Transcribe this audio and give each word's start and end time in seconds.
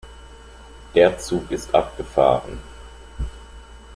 Der 0.95 1.19
Zug 1.19 1.51
ist 1.51 1.75
abgefahren. 1.75 2.57